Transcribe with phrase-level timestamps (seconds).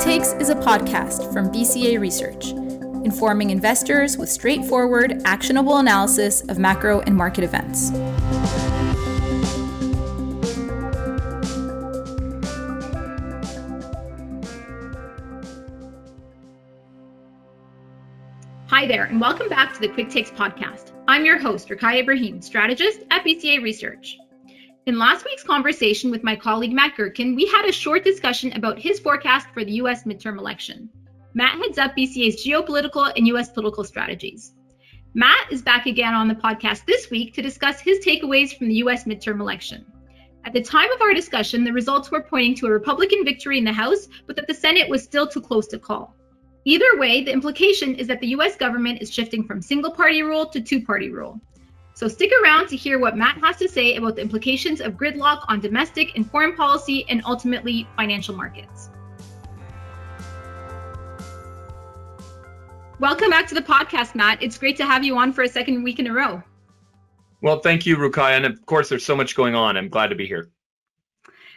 [0.00, 2.50] Takes is a podcast from BCA Research,
[3.04, 7.90] informing investors with straightforward, actionable analysis of macro and market events.
[18.68, 20.92] Hi there, and welcome back to the Quick Takes podcast.
[21.08, 24.16] I'm your host, Roukaya Ibrahim, strategist at BCA Research.
[24.88, 28.78] In last week's conversation with my colleague Matt Gertken, we had a short discussion about
[28.78, 30.88] his forecast for the US midterm election.
[31.34, 34.54] Matt heads up BCA's geopolitical and US political strategies.
[35.12, 38.76] Matt is back again on the podcast this week to discuss his takeaways from the
[38.76, 39.84] US midterm election.
[40.46, 43.64] At the time of our discussion, the results were pointing to a Republican victory in
[43.64, 46.16] the House, but that the Senate was still too close to call.
[46.64, 50.46] Either way, the implication is that the US government is shifting from single party rule
[50.46, 51.38] to two party rule.
[51.98, 55.44] So stick around to hear what Matt has to say about the implications of gridlock
[55.48, 58.90] on domestic and foreign policy and ultimately financial markets.
[63.00, 64.40] Welcome back to the podcast, Matt.
[64.40, 66.40] It's great to have you on for a second week in a row.
[67.42, 68.36] Well, thank you, Roukaya.
[68.36, 69.76] And of course, there's so much going on.
[69.76, 70.50] I'm glad to be here.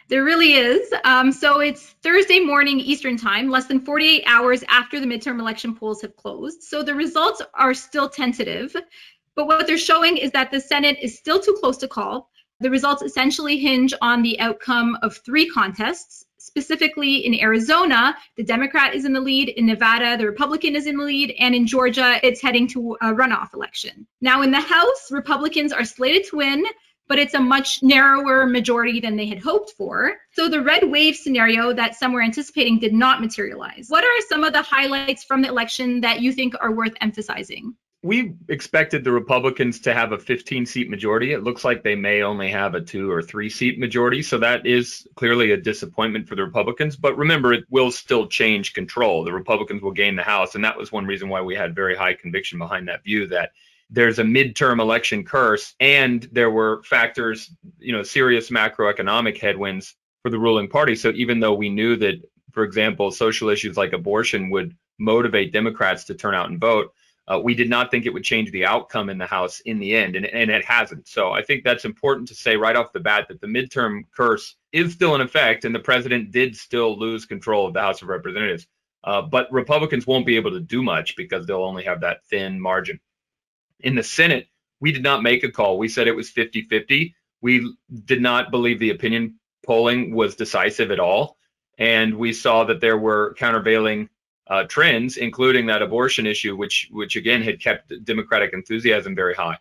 [0.08, 0.92] There really is.
[1.04, 5.72] Um, so it's Thursday morning Eastern Time, less than 48 hours after the midterm election
[5.72, 6.64] polls have closed.
[6.64, 8.74] So the results are still tentative.
[9.34, 12.30] But what they're showing is that the Senate is still too close to call.
[12.60, 16.24] The results essentially hinge on the outcome of three contests.
[16.38, 19.48] Specifically, in Arizona, the Democrat is in the lead.
[19.48, 21.34] In Nevada, the Republican is in the lead.
[21.38, 24.06] And in Georgia, it's heading to a runoff election.
[24.20, 26.64] Now, in the House, Republicans are slated to win,
[27.08, 30.12] but it's a much narrower majority than they had hoped for.
[30.32, 33.86] So the red wave scenario that some were anticipating did not materialize.
[33.88, 37.74] What are some of the highlights from the election that you think are worth emphasizing?
[38.04, 41.32] We expected the Republicans to have a 15 seat majority.
[41.32, 44.22] It looks like they may only have a two or three seat majority.
[44.22, 46.96] So that is clearly a disappointment for the Republicans.
[46.96, 49.22] But remember, it will still change control.
[49.22, 50.56] The Republicans will gain the House.
[50.56, 53.52] And that was one reason why we had very high conviction behind that view that
[53.88, 60.30] there's a midterm election curse and there were factors, you know, serious macroeconomic headwinds for
[60.30, 60.96] the ruling party.
[60.96, 62.20] So even though we knew that,
[62.50, 66.92] for example, social issues like abortion would motivate Democrats to turn out and vote,
[67.32, 69.94] uh, we did not think it would change the outcome in the House in the
[69.94, 71.08] end, and, and it hasn't.
[71.08, 74.56] So I think that's important to say right off the bat that the midterm curse
[74.72, 78.08] is still in effect, and the president did still lose control of the House of
[78.08, 78.66] Representatives.
[79.04, 82.60] Uh, but Republicans won't be able to do much because they'll only have that thin
[82.60, 83.00] margin.
[83.80, 84.48] In the Senate,
[84.80, 85.78] we did not make a call.
[85.78, 87.14] We said it was 50 50.
[87.40, 91.36] We did not believe the opinion polling was decisive at all.
[91.78, 94.10] And we saw that there were countervailing
[94.46, 99.58] uh, trends, including that abortion issue, which which again had kept Democratic enthusiasm very high.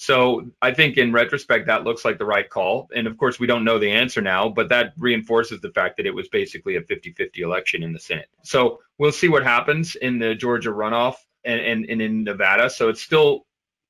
[0.00, 2.88] So I think in retrospect that looks like the right call.
[2.94, 6.06] And of course we don't know the answer now, but that reinforces the fact that
[6.06, 8.30] it was basically a 50-50 election in the Senate.
[8.42, 12.70] So we'll see what happens in the Georgia runoff and, and, and in Nevada.
[12.70, 13.44] So it's still,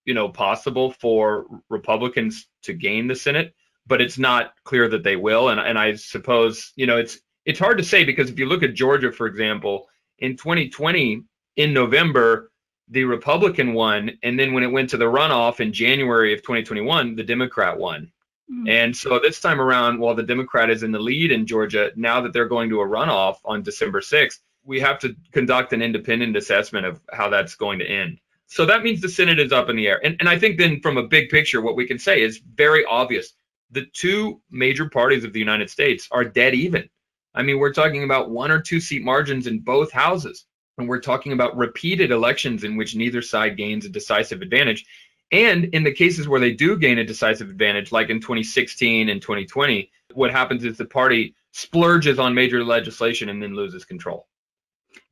[0.04, 3.54] you know, possible for Republicans to gain the Senate,
[3.86, 5.50] but it's not clear that they will.
[5.50, 8.64] And and I suppose, you know, it's it's hard to say because if you look
[8.64, 9.88] at Georgia, for example,
[10.20, 11.22] in 2020
[11.56, 12.50] in November,
[12.88, 17.14] the Republican won, and then when it went to the runoff in January of 2021,
[17.14, 18.10] the Democrat won.
[18.50, 18.68] Mm.
[18.68, 22.20] And so this time around, while the Democrat is in the lead in Georgia, now
[22.20, 26.36] that they're going to a runoff on December 6th, we have to conduct an independent
[26.36, 28.18] assessment of how that's going to end.
[28.46, 30.04] So that means the Senate is up in the air.
[30.04, 32.84] And, and I think then from a big picture, what we can say is very
[32.84, 33.32] obvious.
[33.70, 36.90] The two major parties of the United States are dead even.
[37.34, 40.44] I mean, we're talking about one or two seat margins in both houses.
[40.78, 44.86] And we're talking about repeated elections in which neither side gains a decisive advantage.
[45.30, 49.22] And in the cases where they do gain a decisive advantage, like in 2016 and
[49.22, 54.26] 2020, what happens is the party splurges on major legislation and then loses control.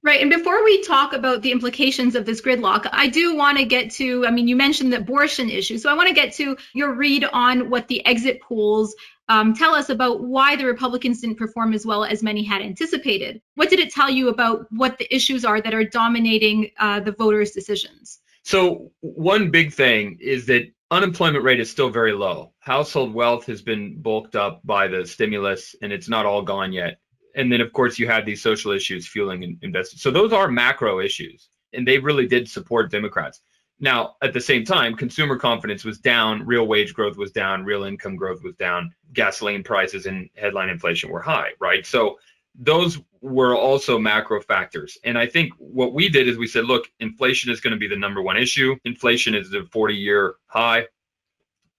[0.03, 0.21] Right.
[0.21, 3.91] And before we talk about the implications of this gridlock, I do want to get
[3.93, 5.79] to, I mean, you mentioned the abortion issue.
[5.79, 8.95] So I want to get to your read on what the exit polls
[9.29, 13.43] um, tell us about why the Republicans didn't perform as well as many had anticipated.
[13.57, 17.13] What did it tell you about what the issues are that are dominating uh, the
[17.13, 18.21] voters' decisions?
[18.43, 22.53] So, one big thing is that unemployment rate is still very low.
[22.61, 26.99] Household wealth has been bulked up by the stimulus, and it's not all gone yet.
[27.35, 30.01] And then, of course, you had these social issues fueling investment.
[30.01, 33.43] So, those are macro issues, and they really did support Democrats.
[33.81, 37.85] Now, at the same time, consumer confidence was down, real wage growth was down, real
[37.85, 41.87] income growth was down, gasoline prices and headline inflation were high, right?
[41.87, 42.19] So
[42.57, 44.99] those were also macro factors.
[45.05, 47.87] And I think what we did is we said, look, inflation is going to be
[47.87, 48.77] the number one issue.
[48.85, 50.87] Inflation is a 40 year high.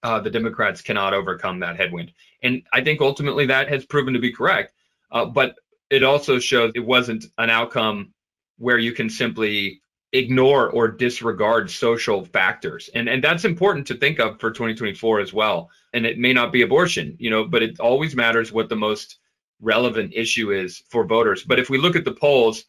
[0.01, 2.13] Uh, the Democrats cannot overcome that headwind.
[2.43, 4.73] And I think ultimately that has proven to be correct.
[5.11, 5.55] Uh, but
[5.89, 8.13] it also shows it wasn't an outcome
[8.57, 9.81] where you can simply
[10.13, 12.89] ignore or disregard social factors.
[12.95, 15.69] And and that's important to think of for 2024 as well.
[15.93, 19.19] And it may not be abortion, you know, but it always matters what the most
[19.61, 21.43] relevant issue is for voters.
[21.43, 22.65] But if we look at the polls,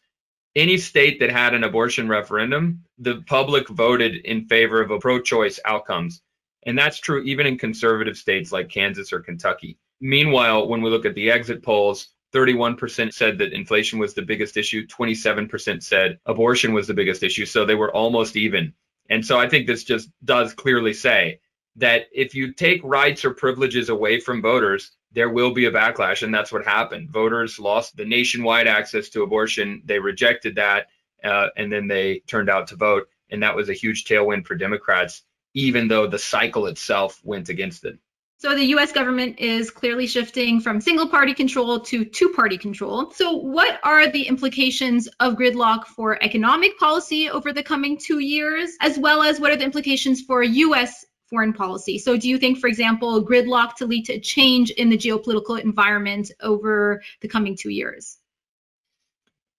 [0.55, 5.59] any state that had an abortion referendum, the public voted in favor of a pro-choice
[5.65, 6.21] outcomes.
[6.63, 9.77] And that's true even in conservative states like Kansas or Kentucky.
[9.99, 14.57] Meanwhile, when we look at the exit polls, 31% said that inflation was the biggest
[14.57, 17.45] issue, 27% said abortion was the biggest issue.
[17.45, 18.73] So they were almost even.
[19.09, 21.39] And so I think this just does clearly say
[21.75, 26.23] that if you take rights or privileges away from voters, there will be a backlash.
[26.23, 27.09] And that's what happened.
[27.09, 29.81] Voters lost the nationwide access to abortion.
[29.85, 30.87] They rejected that.
[31.23, 33.07] Uh, and then they turned out to vote.
[33.29, 35.23] And that was a huge tailwind for Democrats,
[35.53, 37.99] even though the cycle itself went against it.
[38.41, 43.11] So the US government is clearly shifting from single party control to two party control.
[43.11, 48.71] So, what are the implications of gridlock for economic policy over the coming two years,
[48.81, 51.99] as well as what are the implications for US foreign policy?
[51.99, 55.61] So, do you think, for example, gridlock to lead to a change in the geopolitical
[55.61, 58.17] environment over the coming two years?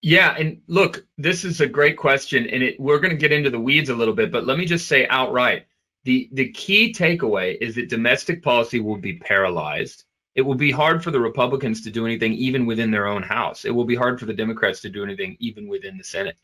[0.00, 3.50] Yeah, and look, this is a great question, and it, we're going to get into
[3.50, 5.66] the weeds a little bit, but let me just say outright
[6.04, 10.04] the the key takeaway is that domestic policy will be paralyzed.
[10.34, 13.64] It will be hard for the Republicans to do anything even within their own House.
[13.64, 16.36] It will be hard for the Democrats to do anything even within the Senate.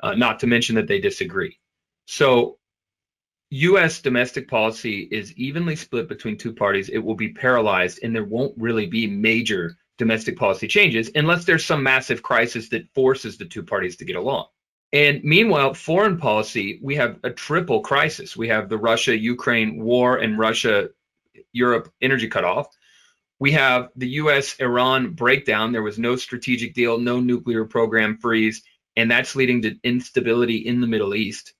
[0.00, 1.58] Uh, not to mention that they disagree.
[2.06, 2.58] So,
[3.50, 4.02] U.S.
[4.02, 6.88] domestic policy is evenly split between two parties.
[6.88, 11.64] It will be paralyzed, and there won't really be major domestic policy changes unless there's
[11.64, 14.46] some massive crisis that forces the two parties to get along.
[14.94, 18.36] And meanwhile, foreign policy, we have a triple crisis.
[18.36, 20.90] We have the Russia Ukraine war and Russia
[21.52, 22.68] Europe energy cutoff.
[23.40, 25.72] We have the US Iran breakdown.
[25.72, 28.62] There was no strategic deal, no nuclear program freeze,
[28.94, 31.54] and that's leading to instability in the Middle East.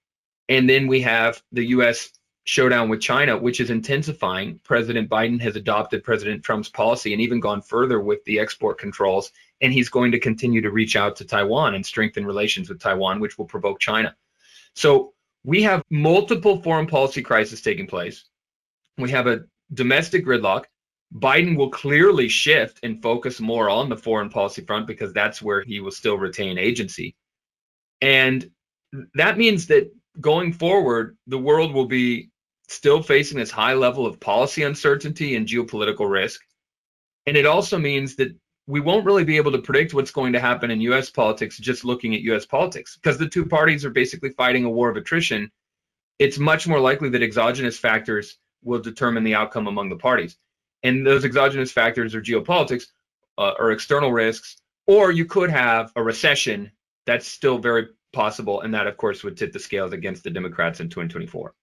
[0.48, 2.10] And then we have the US
[2.44, 4.60] showdown with China, which is intensifying.
[4.62, 9.32] President Biden has adopted President Trump's policy and even gone further with the export controls
[9.60, 13.18] and he's going to continue to reach out to Taiwan and strengthen relations with Taiwan,
[13.18, 14.14] which will provoke China.
[14.74, 18.24] So we have multiple foreign policy crises taking place.
[18.98, 20.64] We have a domestic gridlock.
[21.14, 25.62] Biden will clearly shift and focus more on the foreign policy front because that's where
[25.62, 27.14] he will still retain agency.
[28.02, 28.50] And
[29.14, 32.30] that means that going forward, the world will be
[32.68, 36.40] still facing this high level of policy uncertainty and geopolitical risk.
[37.26, 40.40] And it also means that we won't really be able to predict what's going to
[40.40, 44.30] happen in US politics just looking at US politics because the two parties are basically
[44.30, 45.50] fighting a war of attrition.
[46.18, 50.36] It's much more likely that exogenous factors will determine the outcome among the parties.
[50.82, 52.84] And those exogenous factors are geopolitics
[53.36, 54.56] uh, or external risks,
[54.86, 56.70] or you could have a recession
[57.06, 58.60] that's still very possible.
[58.60, 61.54] And that, of course, would tip the scales against the Democrats in 2024.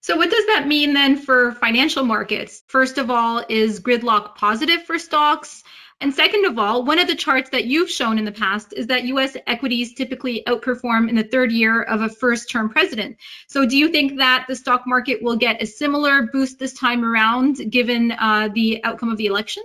[0.00, 2.62] So, what does that mean then for financial markets?
[2.68, 5.64] First of all, is gridlock positive for stocks?
[6.00, 8.86] And second of all, one of the charts that you've shown in the past is
[8.88, 13.16] that US equities typically outperform in the third year of a first term president.
[13.48, 17.04] So, do you think that the stock market will get a similar boost this time
[17.04, 19.62] around given uh, the outcome of the election?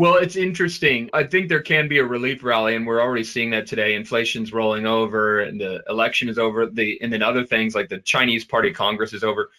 [0.00, 1.10] Well, it's interesting.
[1.12, 3.94] I think there can be a relief rally, and we're already seeing that today.
[3.94, 6.64] Inflation's rolling over, and the election is over.
[6.64, 9.50] The and then other things like the Chinese Party Congress is over.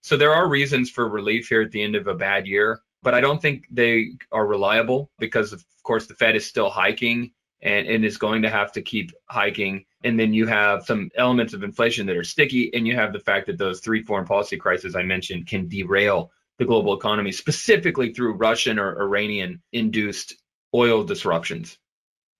[0.00, 3.12] So there are reasons for relief here at the end of a bad year, but
[3.12, 7.86] I don't think they are reliable because, of course, the Fed is still hiking and,
[7.86, 9.84] and is going to have to keep hiking.
[10.04, 13.20] And then you have some elements of inflation that are sticky, and you have the
[13.20, 18.12] fact that those three foreign policy crises I mentioned can derail the global economy, specifically
[18.12, 20.36] through Russian or Iranian induced
[20.74, 21.78] oil disruptions.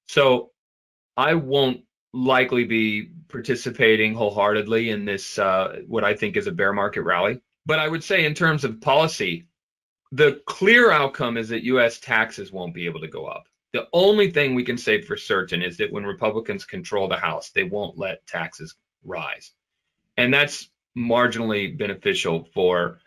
[0.08, 0.50] So
[1.16, 6.74] I won't likely be participating wholeheartedly in this, uh, what I think is a bear
[6.74, 7.40] market rally.
[7.64, 9.46] But I would say, in terms of policy,
[10.12, 13.44] the clear outcome is that US taxes won't be able to go up.
[13.72, 17.50] The only thing we can say for certain is that when Republicans control the House,
[17.50, 19.52] they won't let taxes rise.
[20.18, 22.98] And that's marginally beneficial for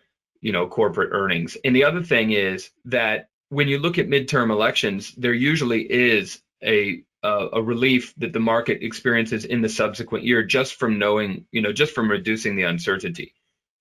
[0.44, 1.58] you know corporate earnings.
[1.64, 6.42] And the other thing is that when you look at midterm elections there usually is
[6.64, 11.46] a uh, a relief that the market experiences in the subsequent year just from knowing
[11.52, 13.34] you know just from reducing the uncertainty.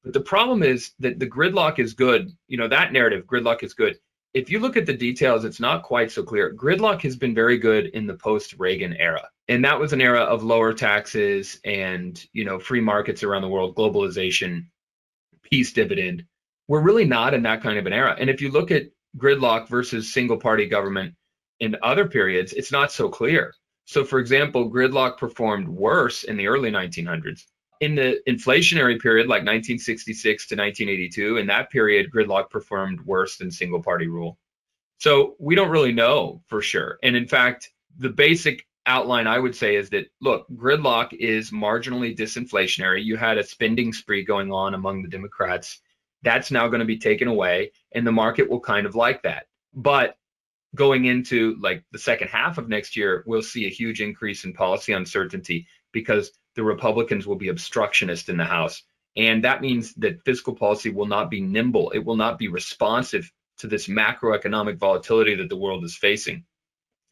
[0.05, 3.75] But the problem is that the gridlock is good you know that narrative gridlock is
[3.75, 3.99] good.
[4.33, 6.55] If you look at the details it's not quite so clear.
[6.55, 9.29] Gridlock has been very good in the post reagan era.
[9.49, 13.49] And that was an era of lower taxes and you know free markets around the
[13.49, 14.67] world globalization
[15.43, 16.25] peace dividend
[16.73, 18.17] we're really not in that kind of an era.
[18.19, 18.85] And if you look at
[19.19, 21.15] gridlock versus single party government
[21.61, 23.53] in other periods, it's not so clear.
[23.85, 27.43] So, for example, gridlock performed worse in the early 1900s.
[27.83, 33.51] In the inflationary period, like 1966 to 1982, in that period, gridlock performed worse than
[33.51, 34.39] single party rule.
[34.97, 36.97] So, we don't really know for sure.
[37.03, 42.17] And in fact, the basic outline I would say is that look, gridlock is marginally
[42.17, 43.05] disinflationary.
[43.05, 45.83] You had a spending spree going on among the Democrats.
[46.23, 49.47] That's now going to be taken away, and the market will kind of like that.
[49.75, 50.17] But
[50.75, 54.53] going into like the second half of next year, we'll see a huge increase in
[54.53, 58.83] policy uncertainty because the Republicans will be obstructionist in the House.
[59.17, 61.91] And that means that fiscal policy will not be nimble.
[61.91, 66.45] It will not be responsive to this macroeconomic volatility that the world is facing.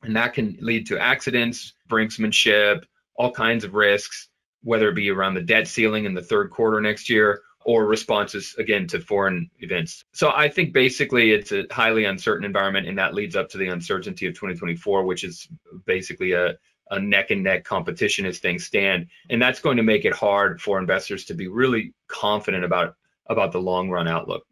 [0.02, 2.84] And that can lead to accidents, brinksmanship,
[3.16, 4.28] all kinds of risks,
[4.62, 8.54] whether it be around the debt ceiling in the third quarter next year or responses
[8.58, 10.04] again to foreign events.
[10.12, 13.68] So I think basically it's a highly uncertain environment, and that leads up to the
[13.68, 15.48] uncertainty of 2024, which is
[15.84, 16.56] basically a,
[16.90, 20.60] a neck and neck competition as things stand, and that's going to make it hard
[20.60, 24.44] for investors to be really confident about about the long run outlook.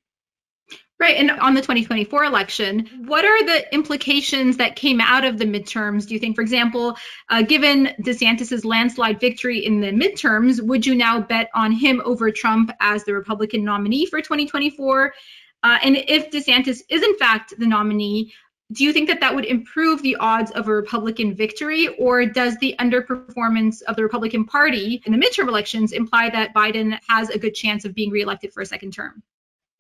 [1.01, 1.17] Right.
[1.17, 6.09] And on the 2024 election, what are the implications that came out of the midterms?
[6.09, 6.97] Do you think, for example,
[7.29, 12.33] uh, given DeSantis's landslide victory in the midterms, would you now bet on him over
[12.33, 15.15] Trump as the Republican nominee for 2024?
[15.63, 18.33] Uh, and if DeSantis is in fact the nominee,
[18.73, 22.57] do you think that that would improve the odds of a Republican victory, or does
[22.59, 27.39] the underperformance of the Republican Party in the midterm elections imply that Biden has a
[27.39, 29.23] good chance of being reelected for a second term?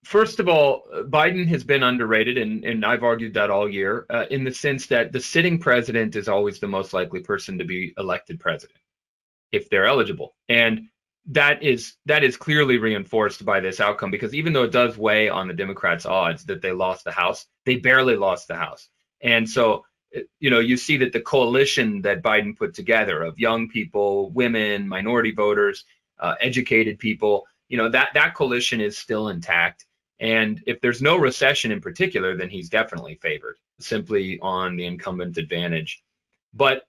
[0.09, 4.25] First of all, Biden has been underrated, and, and I've argued that all year, uh,
[4.31, 7.93] in the sense that the sitting president is always the most likely person to be
[7.99, 8.79] elected president
[9.53, 10.35] if they're eligible.
[10.49, 10.88] And
[11.27, 15.29] that is that is clearly reinforced by this outcome because even though it does weigh
[15.29, 18.88] on the Democrats' odds that they lost the House, they barely lost the House.
[19.21, 19.85] And so,
[20.17, 24.31] uh, you know, you see that the coalition that Biden put together of young people,
[24.31, 25.85] women, minority voters,
[26.19, 29.85] uh, educated people, you know, that that coalition is still intact
[30.21, 35.37] and if there's no recession in particular, then he's definitely favored simply on the incumbent
[35.37, 36.03] advantage.
[36.53, 36.83] But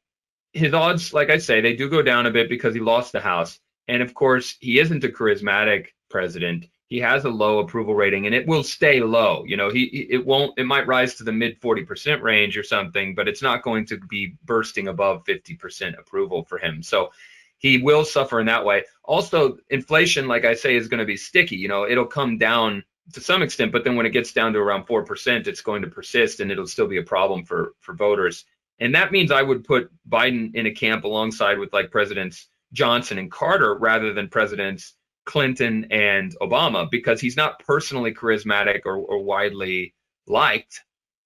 [0.54, 3.20] his odds, like I say, they do go down a bit because he lost the
[3.20, 3.60] House.
[3.88, 6.66] And of course, he isn't a charismatic president.
[6.88, 9.44] He has a low approval rating and it will stay low.
[9.46, 13.14] You know, he it won't it might rise to the mid 40% range or something,
[13.14, 16.82] but it's not going to be bursting above 50% approval for him.
[16.82, 17.12] So
[17.60, 18.86] he will suffer in that way.
[19.04, 21.58] Also, inflation, like I say, is going to be sticky.
[21.58, 24.60] You know, it'll come down to some extent, but then when it gets down to
[24.60, 27.94] around four percent, it's going to persist and it'll still be a problem for for
[27.94, 28.46] voters.
[28.80, 33.18] And that means I would put Biden in a camp alongside with like Presidents Johnson
[33.18, 34.94] and Carter rather than Presidents
[35.26, 39.94] Clinton and Obama because he's not personally charismatic or, or widely
[40.28, 40.82] liked,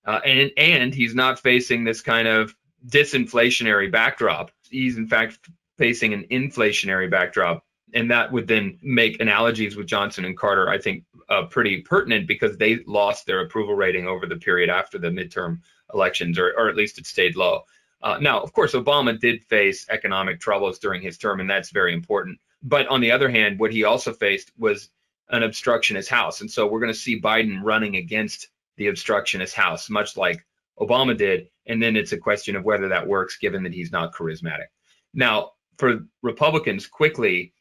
[0.05, 2.55] uh, and and he's not facing this kind of
[2.87, 4.51] disinflationary backdrop.
[4.69, 5.39] He's in fact
[5.77, 7.63] facing an inflationary backdrop
[7.93, 12.27] and that would then make analogies with Johnson and Carter, I think, uh, pretty pertinent
[12.27, 15.59] because they lost their approval rating over the period after the midterm
[15.93, 17.62] elections, or, or at least it stayed low.
[18.01, 21.93] Uh, now, of course, Obama did face economic troubles during his term, and that's very
[21.93, 22.38] important.
[22.62, 24.89] But on the other hand, what he also faced was
[25.29, 26.41] an obstructionist House.
[26.41, 30.45] And so we're going to see Biden running against the obstructionist House, much like
[30.79, 31.47] Obama did.
[31.65, 34.67] And then it's a question of whether that works given that he's not charismatic.
[35.13, 37.53] Now, for Republicans, quickly,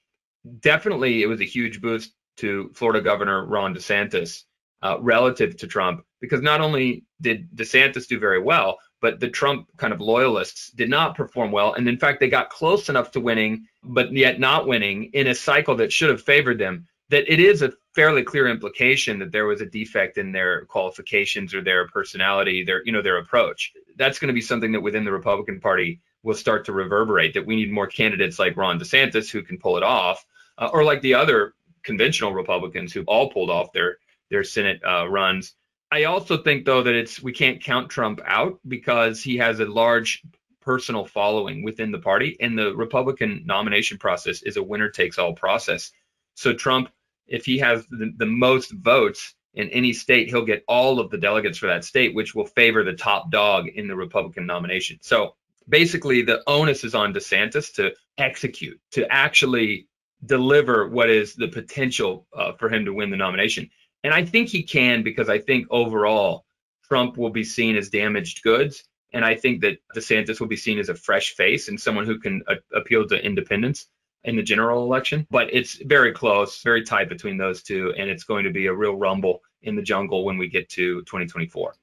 [0.61, 4.43] definitely it was a huge boost to Florida Governor Ron DeSantis
[4.83, 9.67] uh, relative to Trump because not only did DeSantis do very well, but the Trump
[9.77, 11.75] kind of loyalists did not perform well.
[11.75, 15.35] And in fact, they got close enough to winning, but yet not winning in a
[15.35, 16.87] cycle that should have favored them.
[17.11, 21.53] That it is a fairly clear implication that there was a defect in their qualifications
[21.53, 23.73] or their personality, their you know their approach.
[23.97, 27.35] That's going to be something that within the Republican Party will start to reverberate.
[27.35, 30.25] That we need more candidates like Ron DeSantis who can pull it off,
[30.63, 33.99] uh, or like the other conventional Republicans who all pulled off their
[34.31, 35.55] their Senate uh, runs.
[35.91, 39.67] I also think though that it's we can't count Trump out because he has a
[39.67, 40.23] large
[40.61, 45.35] personal following within the party, and the Republican nomination process is a winner takes all
[45.35, 45.91] process.
[46.35, 46.89] So Trump,
[47.27, 51.19] if he has the, the most votes in any state, he'll get all of the
[51.19, 54.99] delegates for that state, which will favor the top dog in the Republican nomination.
[55.03, 55.35] So
[55.69, 59.89] basically, the onus is on DeSantis to execute, to actually
[60.25, 63.71] deliver what is the potential uh, for him to win the nomination.
[64.05, 66.45] And I think he can because I think overall
[66.89, 68.85] Trump will be seen as damaged goods.
[69.13, 72.19] And I think that DeSantis will be seen as a fresh face and someone who
[72.19, 73.87] can a- uh, appeal to independents
[74.25, 75.27] in the general election.
[75.31, 77.93] But it's very close, very tight between those two.
[77.97, 81.01] And it's going to be a real rumble in the jungle when we get to
[81.03, 81.75] 2024.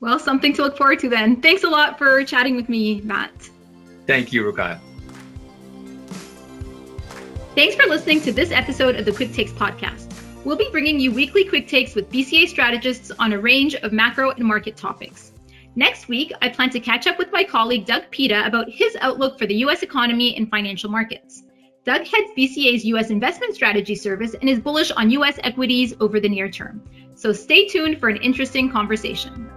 [0.00, 1.40] Well, something to look forward to then.
[1.40, 3.50] Thanks a lot for chatting with me, Matt.
[4.06, 4.78] Thank you, Roukaya.
[7.54, 10.12] Thanks for listening to this episode of the Quick Takes podcast.
[10.44, 14.32] We'll be bringing you weekly quick takes with BCA strategists on a range of macro
[14.32, 15.30] and market topics.
[15.76, 19.38] Next week, I plan to catch up with my colleague Doug Peta about his outlook
[19.38, 21.44] for the US economy and financial markets.
[21.84, 26.28] Doug heads BCA's US investment strategy service and is bullish on US equities over the
[26.28, 26.82] near term.
[27.14, 29.48] So stay tuned for an interesting conversation.